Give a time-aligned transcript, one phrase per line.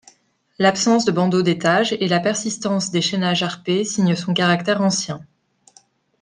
[0.57, 5.23] L'absence de bandeau d'étage et la persistance des chaînages harpés signent son caractère ancien.